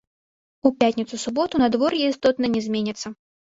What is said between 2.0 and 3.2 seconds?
істотна не зменіцца.